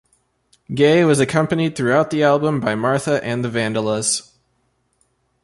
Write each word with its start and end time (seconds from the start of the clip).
Gaye 0.73 1.03
was 1.05 1.19
accompanied 1.19 1.75
throughout 1.75 2.09
the 2.09 2.23
album 2.23 2.59
by 2.59 2.73
Martha 2.73 3.23
and 3.23 3.45
the 3.45 3.49
Vandellas. 3.49 4.31